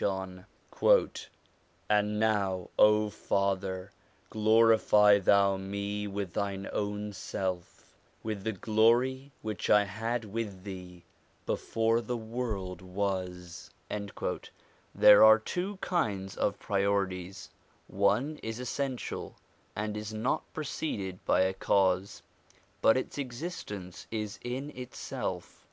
JOHN 0.00 0.46
now, 1.90 2.70
O 2.78 3.10
Father, 3.10 3.90
glorify 4.30 5.18
Thou 5.18 5.56
me 5.56 6.06
with 6.06 6.34
Thine 6.34 6.68
own 6.72 7.12
self, 7.12 7.96
with 8.22 8.44
the 8.44 8.52
glory 8.52 9.32
which 9.42 9.68
I 9.68 9.82
had 9.86 10.24
with 10.24 10.62
Thee 10.62 11.02
before 11.46 12.00
the 12.00 12.16
world 12.16 12.80
was.' 12.80 13.70
There 14.94 15.24
are 15.24 15.38
two 15.40 15.78
kinds 15.78 16.36
of 16.36 16.60
priorities: 16.60 17.50
one 17.88 18.38
is 18.40 18.60
essential, 18.60 19.34
and 19.74 19.96
is 19.96 20.14
not 20.14 20.44
preceded 20.54 21.24
by 21.24 21.40
a 21.40 21.52
cause, 21.52 22.22
but 22.80 22.96
its 22.96 23.18
existence 23.18 24.06
is 24.12 24.38
in 24.44 24.70
itself. 24.76 25.66